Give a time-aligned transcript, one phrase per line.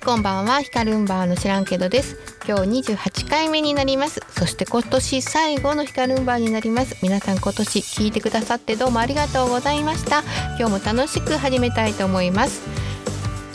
[0.00, 0.62] はいこんばんは。
[0.62, 2.16] ヒカルンバーの知らんけどです。
[2.48, 4.20] 今日28回目になります。
[4.30, 6.96] そして今年最後のヒカルンバーになります。
[7.02, 10.22] 皆さん今年聞いてくださってどうもありがとうございました。
[10.58, 12.62] 今日も楽しく始めたいと思います。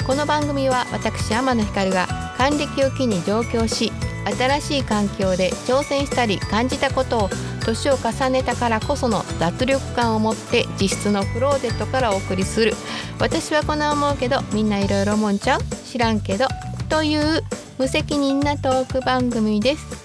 [0.06, 2.08] この番組は私天野ひかるが
[2.38, 3.92] 還暦を機に上京し
[4.38, 7.30] 新しい環境で挑戦したり感じたことを
[7.66, 12.74] 年を重ねたからこその脱力感を持って自室のクローゼットからお送りする。
[13.20, 15.62] 私はこんな思うけどみんないろいろもんちゃう？
[15.86, 16.48] 知らんけど。
[16.90, 17.42] という
[17.80, 20.05] 無責任なトーク番組です。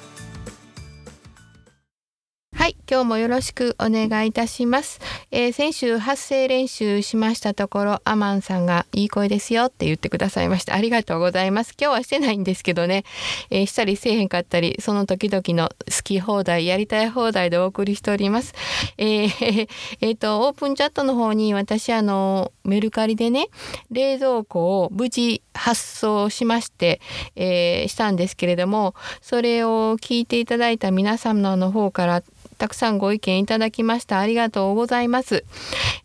[2.90, 4.98] 今日もよろしくお願いいたします、
[5.30, 10.74] えー、先週発声練習しましたところアマンさんがいい声ですよって言ってくださいました。
[10.74, 11.76] ありがとうございます。
[11.80, 13.04] 今日はしてないんですけどね、
[13.48, 18.54] えー、したりせえへんかったりその時々の好き放題やりたい放題でお送りしております。
[18.98, 19.68] えー、
[20.02, 23.46] えー、とオープンチャットの方に私あのメルカリでね
[23.92, 27.00] 冷蔵庫を無事発送しまして、
[27.36, 32.22] えー、したんですけれどもそれを聞いていただいた皆様の方から
[32.60, 34.20] たくさんご意見いただきました。
[34.20, 35.44] ありがとうございます。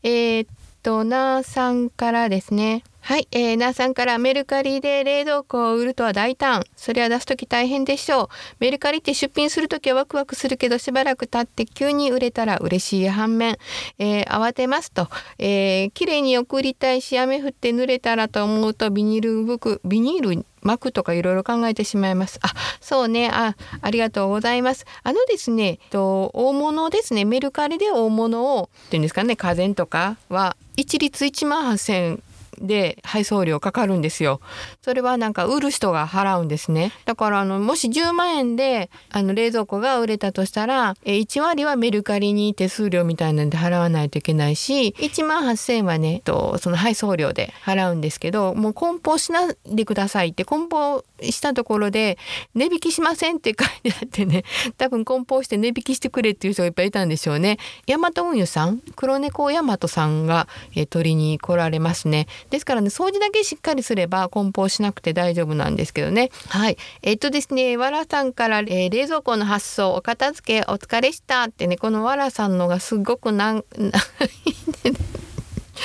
[0.04, 0.48] えー、っ
[0.84, 2.86] となーさんからですね。
[3.06, 6.64] はい、えー、なーさんからメルカリで冷蔵庫を売るとは大胆。
[6.76, 8.28] それは出す時大変でしょう。
[8.58, 13.60] メルカリって出品する時はワクワクするけどしばらく経って急に売れたら嬉しい反面、
[14.00, 22.40] えー、慌てますと、えー、綺麗に送りたいし雨降って濡れたらと思うとビニール袋、ビニール巻くとかいろいろ考えてしまいます。
[22.42, 22.48] あ、
[22.82, 23.30] そうね。
[23.32, 24.88] あ、ありがとうございます。
[25.04, 27.24] あのですね、と大物ですね。
[27.24, 32.20] メルカリで大物をっていうんですかね、家電とかは一律1万8000
[32.60, 34.40] で配送料かかるんですよ。
[34.82, 36.92] それはなんか売る人が払うんですね。
[37.06, 52.18] だからあのもし10万円であの冷蔵庫が売れたとしたら1割はメルカリに手数料みたいなんで払わないといけないし1万8,000円はねとその配送料で払うんですけどもう梱包しないでくださいって梱包したところで
[52.54, 54.44] 値引きしませんって書いてあってね
[54.78, 57.58] 多分梱包して値引きしてくれっていう人がいっぱいいたんでしょうね。
[57.88, 62.28] ヤマト運輸さん黒猫ヤマトさんが、え取りに来られますね。
[62.50, 73.66] ですからね掃除だけしっかりすれば梱包しなくて大丈夫なんですけどねはいえっとですねわらさんから、えー、冷蔵庫の発送お片付けお疲れしたってねこのわらさんのがすごくなん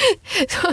[0.49, 0.73] そう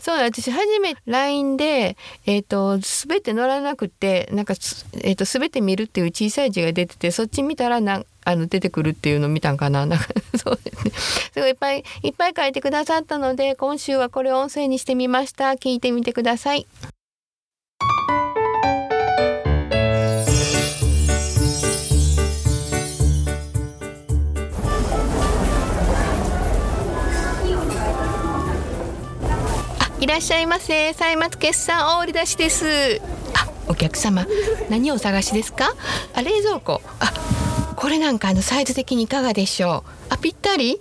[0.00, 1.96] そう私初め LINE で、
[2.26, 4.54] えーと、全て乗らなくてなんか、
[5.02, 10.92] えーと、全て見るっていう小さい字が出ててそっち見たらなあの出てくるっていうの見たんかな なんかそうですね
[11.34, 16.66] すごいいっぱいいっぱい書いてくださったので今週はこれを音声にしてみました聞いてみてください。
[30.04, 30.92] いらっしゃいませ。
[30.92, 33.00] 歳末決算大売り出しです。
[33.32, 34.26] あお客様
[34.68, 35.74] 何をお探しですか？
[36.12, 36.82] あ冷蔵庫。
[37.00, 37.10] あ
[37.74, 40.12] これなんかあのサイズ的にいかがでしょう？
[40.12, 40.78] あぴったり？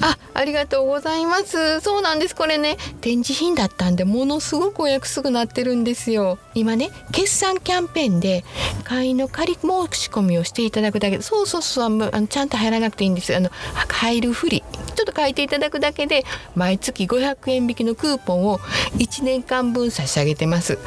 [0.00, 1.80] あありがとうございます。
[1.80, 2.36] そうなんです。
[2.36, 6.38] これね展示品だったんでものすごくお安くなってるんですよ。
[6.54, 8.44] 今ね決算キャンペーンで
[8.84, 11.24] 会員の仮申し込みをしていただくだけで。
[11.24, 13.50] そうそうそうあのちゃんと入らなくていいんですあの
[13.88, 14.62] 入るふり。
[15.00, 18.58] ょっと書いていただくだけで毎月500円引きのクーポンを
[18.98, 20.78] 1年間分差し上げてます。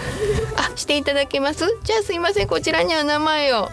[0.56, 1.66] あしていただけます？
[1.84, 2.48] じゃあすいません。
[2.48, 3.70] こちらには名前を。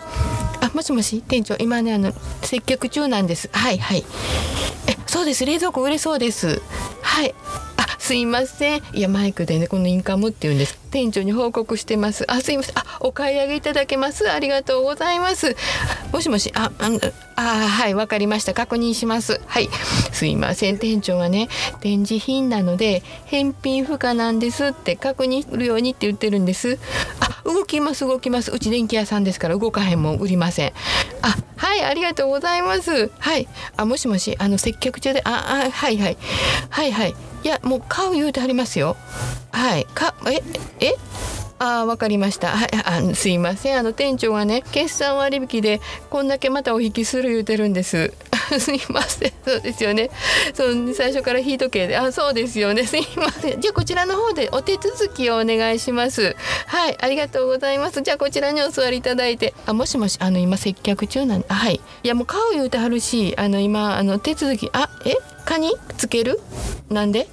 [0.60, 2.12] あもしもし店長今ねあの
[2.43, 3.50] 接客中なんです。
[3.53, 4.04] はいはい。
[4.88, 5.44] えそうです。
[5.44, 6.62] 冷蔵庫売れそうです。
[7.03, 7.34] はい。
[7.76, 8.82] あすいません。
[8.93, 10.81] いやマイクでねこのインカムって言うんです。
[10.93, 12.31] 店長に報告してます。
[12.31, 12.79] あすいません。
[12.79, 14.31] あお買い上げいただけます。
[14.31, 15.57] ありがとうございます。
[16.13, 16.91] もしもしああ
[17.35, 18.53] あはいわかりました。
[18.53, 19.41] 確認します。
[19.47, 19.71] はい。
[20.13, 20.79] すいません。
[20.79, 21.49] 店長はね
[21.81, 26.79] 展示品なので返品不可なんですって確認するようにって言ってるんです。
[27.21, 28.53] あ動きます動きます。
[28.53, 30.73] うち電気屋さんですから動かへんも売りません。
[31.23, 33.11] あはいありがとうございます。
[33.19, 33.49] はい。
[33.79, 36.19] あもしもしあの接客中でああはいはい。
[36.69, 37.15] はいはい。
[37.45, 38.97] いやもう買う言うてありますよ。
[39.52, 40.43] はいかえ
[40.81, 40.94] え？
[41.58, 42.49] あわかりました。
[42.49, 43.78] はい、あすいません。
[43.78, 48.12] あの店長がね、決算割引でこんだけまたお引きする言うてるんです。
[48.58, 49.32] すいません。
[49.46, 50.10] そうですよね。
[50.54, 52.84] その最初から引いとけで、あ、そうですよね。
[52.84, 53.60] すいません。
[53.60, 56.34] じゃあこちらの方でお手続きをお願いします。
[56.66, 58.02] はい、ありがとうございます。
[58.02, 61.81] じゃあこちらにお座りいただいて、あ、もしもし、あの今接客中なん、はい。
[62.02, 65.14] いやもう買う言うてはるし、あの今あの手続き、あ、え、
[65.44, 65.76] カニ？
[65.96, 66.40] つける？
[66.90, 67.28] なんで？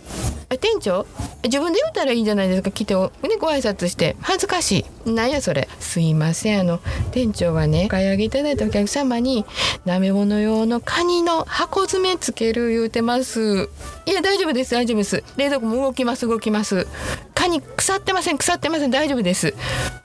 [0.61, 1.07] 店長？
[1.43, 2.69] 自分で言ったらいいんじゃないですか。
[2.69, 3.09] 来てね
[3.39, 4.17] ご挨拶して。
[4.21, 5.09] 恥ずかしい。
[5.09, 5.69] なんやそれ。
[5.79, 6.59] すいません。
[6.59, 6.79] あの
[7.11, 9.45] 店長はねお買い上げいただいたお客様に
[9.85, 13.69] なめ物用のカニの箱詰めつける言うてます。
[14.05, 14.71] いや大丈夫です。
[14.75, 15.23] 大丈夫です。
[15.37, 16.27] 冷蔵庫も動きます。
[16.27, 16.87] 動きます。
[17.33, 18.37] カニ腐ってません。
[18.37, 18.91] 腐ってません。
[18.91, 19.53] 大丈夫です。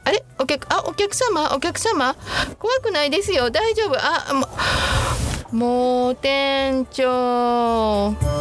[0.04, 0.22] あれ？
[0.38, 1.52] お客あお客様？
[1.54, 2.14] お客様？
[2.60, 3.50] 怖くないですよ。
[3.50, 3.96] 大丈夫。
[3.98, 4.48] あも
[5.50, 8.33] もう店長。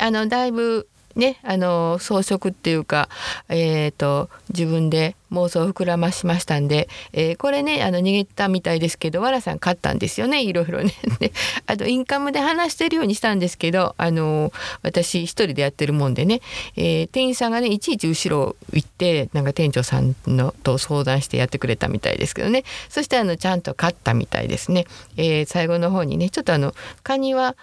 [0.00, 3.08] あのだいぶねあの装飾っていうか、
[3.48, 10.92] えーと、自分で妄想を膨らましましたんで、えー、これねあの逃げたみたいですけどわらさん買ったんですよねいろいろね。
[11.66, 14.52] あとインカムで話してるようにしたんですけどあの
[14.82, 16.40] 私一人でやってるもんでね、
[16.76, 22.64] えー、店員さんがねいちいち後ろ行ってなんか店長さんのと相談してやってくれたみたいですけどね。
[22.88, 24.86] そしてあのちゃんと買ったみたいですね、
[25.16, 27.56] えー、最後の方にねちょっとあのカニは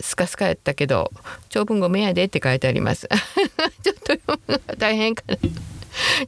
[0.00, 1.10] スカスカやったけど
[1.48, 3.08] 長文語目やでって書いてあります。
[3.82, 5.36] ちょっと読むのが大変かな。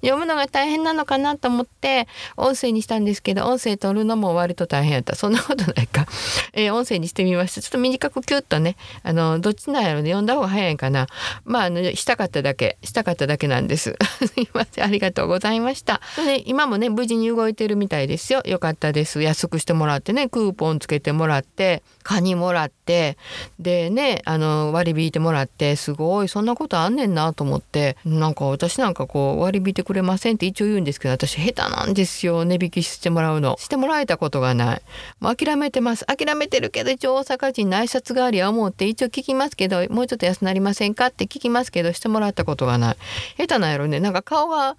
[0.03, 5.15] 読むのが大変なのかなと思って音声にしたんですけど音声取るのも割と大変やった。
[5.15, 6.07] そんなことないか、
[6.53, 7.63] えー、音声にしてみました。
[7.63, 10.11] ちょっと短くキュッとねあのどっちなんやろね。
[10.11, 11.07] 読んだ方が早いかな。
[11.45, 12.79] まああのしたかっただけ。
[12.83, 13.97] したかっただけなんです。
[14.27, 14.85] すいません。
[14.85, 16.01] ありがとうございました。
[16.17, 18.43] で今もね無事に動いてるみたいですよ。
[18.45, 19.23] よかったです。
[19.23, 21.83] 安くしてもらってねクーポンつけてもらって。
[22.03, 23.17] カニもらって
[23.59, 33.57] でねあの割り引いてもらってすごいそんなことあんねんなと思ってなんか私なんかこう割り引いてくれませんって一応言うんですけど私下手なんですよ値引きしてもらうの。
[33.59, 34.83] してもらえたことがない。
[35.21, 36.05] もう諦めてます。
[36.07, 42.97] 諦めてるけど一応大阪人の挨拶代わりは思って一応聞きますけどもうちょっと安なりませんかって聞きますけどしてもらったことがない。
[43.39, 44.01] 下手なんやろね。
[44.01, 44.77] なんか顔が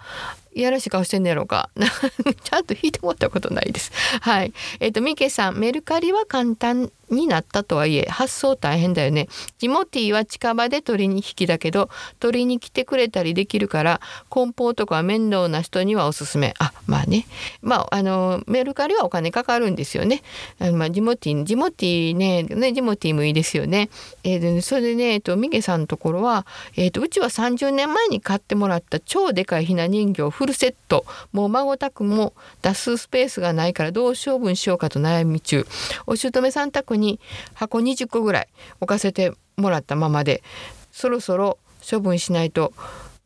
[0.56, 1.70] いやらしい顔してんねやろうか。
[2.44, 3.92] ちゃんと引いてもらったことないです。
[4.22, 4.54] はい。
[4.80, 9.28] えっ、ー、とミケさんメルカリは簡単になったとはいえ発送大変だよね。
[9.60, 11.90] ジモティーは近場で取りに引きだけど
[12.20, 16.54] 取りに来てくれたりできるから梱包とか面倒な人にはおすすめ。
[16.60, 17.26] あまあね。
[17.62, 20.24] まああのメルカリはお金かかるんですよね。
[20.60, 23.90] あの、まあ、ジモティージモティーねねジモティーもいいですよね。
[24.24, 26.46] えー、それでねえっ、ー、とミケさんのところは
[26.76, 31.06] えっ、ー、とうちは30年前に買ってもらった超でかいひな人形フルセット。
[31.32, 35.66] もう孫たくも出すスペースがないからどう処分しようかと悩み中。
[36.06, 37.22] お姑さん宅に
[37.54, 38.50] 箱20個ぐらい
[38.82, 40.44] 置かせてもらったままで。
[40.92, 41.58] そろそろ
[41.90, 42.74] 処分しないと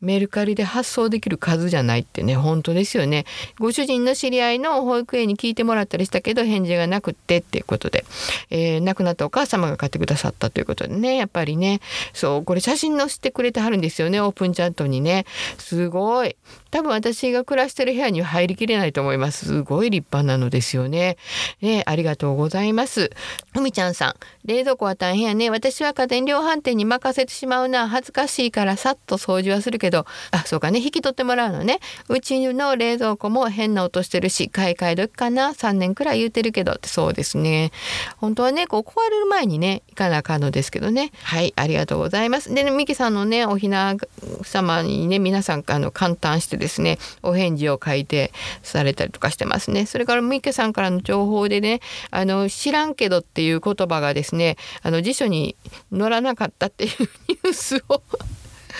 [0.00, 3.24] メルカリで発送できる数じゃないってね本当ですよね。
[3.58, 8.04] ご主人の知り合いの保育園に聞いてもらったりしたけど返事がなくってっていうことで、
[8.50, 11.80] えー、亡くなったお母様が買ってくださったということでねやっぱりね。
[12.12, 15.26] そうこれ写真載せてくれてはるんですよねオープンチャットにね。
[15.58, 16.36] すごい。
[16.70, 19.46] 多分私が暮らしてる部屋には入りきれないと思います。
[19.46, 21.16] すごい立派なのですよね。
[21.60, 23.10] ねありがとうございます。
[23.52, 24.14] ふみちゃんさん。
[24.44, 25.50] 冷蔵庫は大変やね。
[25.50, 27.88] 私は家電量販店に任せてしまうな。
[27.88, 31.80] 恥ずかしいからさっと掃除はするけどけどあそうかね引き取ってもらうのね。
[32.08, 37.72] うちの冷蔵庫も変な音してるし買い替え時かな3年くらい言うてるけどってそうですね。
[38.18, 41.10] 本当はねこう壊れる前にね行かなあかんのですけどね。
[41.22, 42.52] はいありがとうございます。
[42.52, 43.96] でねミキさんのねおひな
[44.42, 48.32] 様にね皆さんあの簡単してですねお返事を書いて
[48.62, 49.86] されたりとかしてますね。
[49.86, 51.80] それからミケさんからの情報でね
[52.10, 55.56] あの知らんけどっていう言葉がですねあの辞書に
[55.96, 56.90] 載らなかったっていう
[57.28, 58.02] ニュースを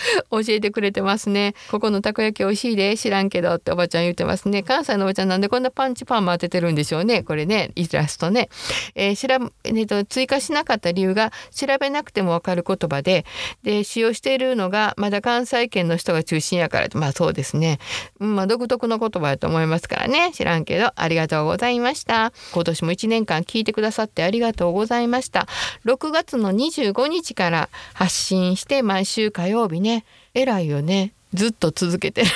[0.31, 1.53] 教えてくれてますね。
[1.71, 4.63] ここのたこ焼き美味しいで知らんけどっておばちゃん言ってますね。
[4.63, 7.23] 関西のおばちゃんなんでこんなパンチパンも当ててるんでしょうね。
[7.23, 8.49] これねイラストね、
[8.95, 13.25] えー、しらえー、と追加しなかった理由が調べなくてもわかる言葉で
[13.63, 17.79] で使用しているのがまだ関西圏の人が中心やからまあそうですね、
[18.19, 20.31] うん、まあ独特の言葉やと思いますからね。
[20.33, 22.31] 知らんけどありがとうございました。
[22.53, 25.47] 今年も1年間聞いてくださってありがとうございました。
[25.85, 30.05] 6月の25日から発信して毎週火曜日ねね
[30.35, 31.13] 偉いよね。
[31.33, 32.27] ずっと続けてる。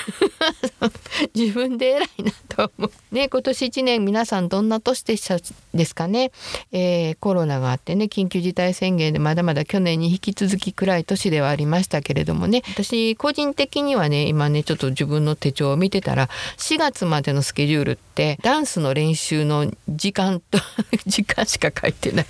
[1.33, 3.15] 自分で偉いなと思う。
[3.15, 5.37] ね今年1年皆さんどんな年でした
[5.73, 6.31] ですかね、
[6.71, 12.61] えー、コロナがあってね緊急事態宣言でまだまだ去年に引き続き暗い年ではありましたけれどもね。
[12.67, 20.59] 私個人的にはね今ねちょっと自分の手帳を見てたら4月までのスケジュールってダンスの練習の時間と
[21.07, 22.25] 時間しか書いてない。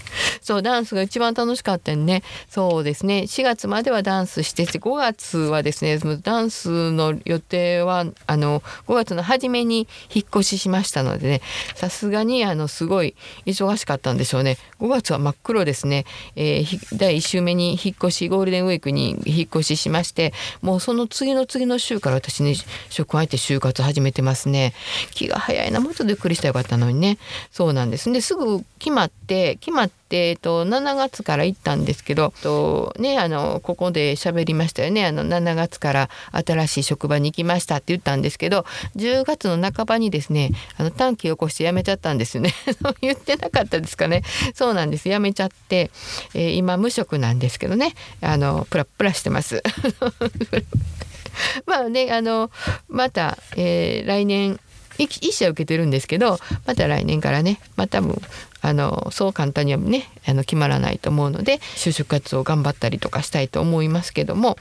[0.42, 2.22] そうダンスが一番楽しかったんね。
[2.48, 3.24] そうですね。
[3.26, 11.42] 4月まではダンスしてて5月はですねダンスの予定はあの5月の初めに引っ越ししましたのでね
[11.74, 13.14] さすがにあのすごい
[13.46, 14.58] 忙しかったんでしょうね。
[14.80, 16.04] 5月は真っ黒ですね、
[16.36, 22.54] えー、第1週目に引っ越しゴールデンウィークに引っ越ししましてもうその次の次の週から私ね
[22.90, 24.74] 職入って就活始めてますね。
[25.12, 25.80] 気が早いな。
[25.80, 27.18] もうちょっとゆっくりしたらよかったのにね。
[27.50, 28.10] そうなんです。
[28.12, 35.06] ですぐ決まって決まってて、えっと、7月から行ったんですけどと、ね、あのここで喋りましたよね。
[35.06, 42.52] あの7月から新しい職場に行きましたって言ったんですけど10月の半ばにですねあの短期を起こして辞めちゃったんですよね。
[43.00, 44.22] 言ってなかったですかね。
[44.54, 45.08] そうなんです。
[45.08, 45.90] 辞めちゃって、
[46.34, 47.94] えー、今無職なんですけどね。
[48.20, 49.62] あのプラプラしてます。
[51.64, 52.50] まあねあの
[52.88, 54.60] また、えー、来年
[54.98, 58.20] 一社受けてるんですけどまた来年からねまあ多分
[58.62, 64.56] あのそう簡単にはねあの決まらないと思うので就職活動頑張ったりとかしたいと思いますけども、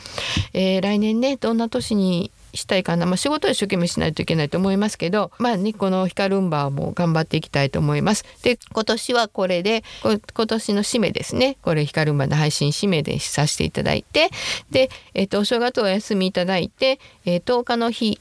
[0.54, 8.26] えー、来年ねどんな年にしたいかな、まあ、仕事は一生懸命しないといけないと思いますけどまあねこのヒカルンバーも頑張っていきたいと思います。
[8.44, 14.30] で今年はこれで今年の締めですねこれヒカルンバーの配信締めでさせていただいて
[14.72, 18.20] で、えーと、お正月お休みいただいて、えー、10日の日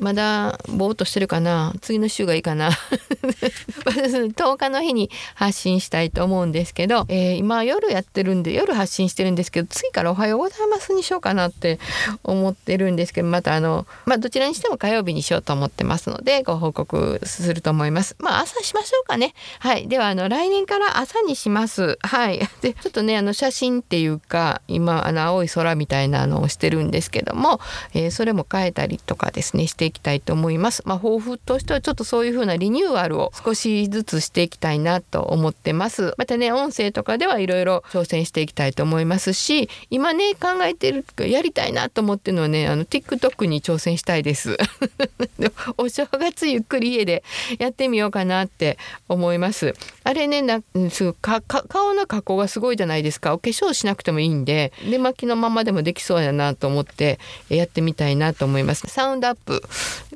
[0.00, 1.74] まだぼーっとしてるかな？
[1.80, 2.70] 次の週がいいかな？
[3.20, 11.78] 10日の日に発信したいと思うんですけど、えー、今夜やってるんで夜発信してるんですけど次から「おはようございます」にしようかなって
[12.24, 18.16] 思ってるんですけどまたあのまあどちらにしても火曜日にしようと思ってますのでご報告すると思います。
[18.18, 19.34] まあ朝しましょうかね。
[19.58, 19.88] はい。
[19.88, 21.98] ではあの来年から朝にします。
[22.02, 22.40] はい。
[22.62, 27.60] でちょっとねあの写真っていうか今あの青い空みたいなのをしてるんですけども、
[27.94, 30.82] えー、それも変えたりとかですねしていきたいと思います。
[30.86, 36.14] まあ、抱負としてはちょっとそういう風なリニューアルを少しずつしていきたいなと思ってます。
[36.16, 44.56] またね音声とかではいろいろ挑戦していきたいと思いますし今ね考えてるやりたいなと思ってるのはねあの TikTok に挑戦したいです。
[45.76, 47.24] お正月ゆっくり家で
[47.58, 48.78] やってみようかなって
[49.08, 49.74] 思います。
[50.04, 57.18] あれねなすか顔の加工がすごいじゃないですかお化粧しなくてもいいんで寝巻きのままでもできそうやなと思って
[57.48, 58.86] やってみたいなと思います。
[58.88, 59.62] サウンドアップ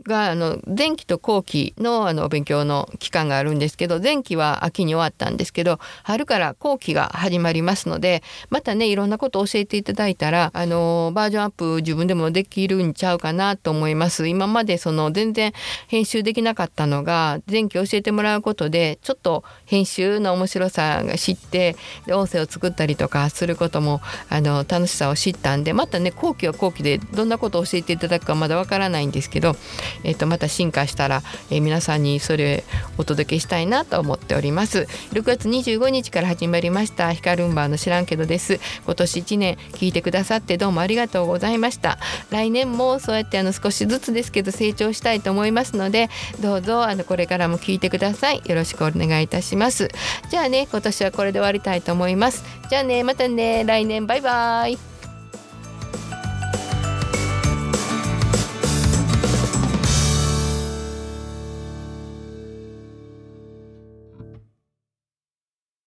[0.06, 14.28] があの前期と後期のあの勉強の期間があるんですけど前期は秋に終わったんですけど春から後期が始まりますのでまたねいろんなことを教えていただいたらあのバージョンアップ自分でもできるんちゃうかなと思います。
[14.28, 15.52] 今までその全然
[15.88, 29.56] 編集できなかったのが前期教えてもらうことでちょっと編集の面白さが知ってで音声を作ったりとかすることもあの楽しさを知ったんでまたね後期は後期でどんなことを教えていただくかまだわからないんですけどど
[30.04, 32.64] えー、とまた進化したら、えー、皆さんにそれ
[32.96, 34.88] お届けしたいなと思っております。
[35.12, 38.58] 6月25日から始まりましたヒカルンバーの知らんけどです。
[38.84, 41.98] 今年1年聞いてくださってどうもありがとうございました。
[42.30, 46.08] 来年もそうやってあの少しずつですけど成長したいと思いますので
[46.40, 48.42] どうぞあのこれからも聞いてください。
[48.46, 49.90] よろしくお願いいたします。
[50.30, 52.44] じゃあね今年はこれで終わりたいと思います。
[52.70, 54.93] じゃあねまたね来年バイバイ。